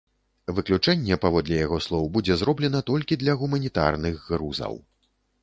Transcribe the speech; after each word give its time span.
Выключэнне, 0.59 1.17
паводле 1.25 1.59
яго 1.65 1.77
слоў, 1.87 2.07
будзе 2.15 2.39
зроблена 2.43 2.81
толькі 2.89 3.19
для 3.25 3.37
гуманітарных 3.43 4.27
грузаў. 4.33 4.73